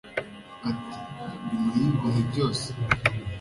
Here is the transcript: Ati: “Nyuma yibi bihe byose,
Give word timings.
Ati: 0.69 0.99
“Nyuma 1.45 1.71
yibi 1.75 1.97
bihe 2.03 2.21
byose, 2.29 2.67